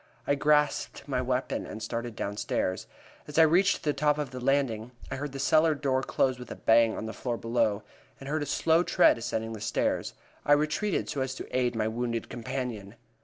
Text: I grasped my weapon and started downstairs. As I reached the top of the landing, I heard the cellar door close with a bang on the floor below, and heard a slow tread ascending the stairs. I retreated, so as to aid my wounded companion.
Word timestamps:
I 0.25 0.33
grasped 0.33 1.07
my 1.07 1.21
weapon 1.21 1.67
and 1.67 1.83
started 1.83 2.15
downstairs. 2.15 2.87
As 3.27 3.37
I 3.37 3.43
reached 3.43 3.83
the 3.83 3.93
top 3.93 4.17
of 4.17 4.31
the 4.31 4.39
landing, 4.39 4.93
I 5.11 5.17
heard 5.17 5.31
the 5.31 5.37
cellar 5.37 5.75
door 5.75 6.01
close 6.01 6.39
with 6.39 6.49
a 6.49 6.55
bang 6.55 6.97
on 6.97 7.05
the 7.05 7.13
floor 7.13 7.37
below, 7.37 7.83
and 8.19 8.27
heard 8.27 8.41
a 8.41 8.47
slow 8.47 8.81
tread 8.81 9.19
ascending 9.19 9.53
the 9.53 9.61
stairs. 9.61 10.15
I 10.43 10.53
retreated, 10.53 11.07
so 11.07 11.21
as 11.21 11.35
to 11.35 11.47
aid 11.55 11.75
my 11.75 11.87
wounded 11.87 12.29
companion. 12.29 12.95